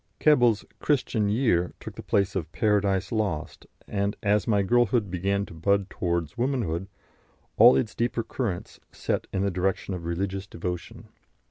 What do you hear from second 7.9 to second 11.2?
deeper currents set in the direction of religious devotion.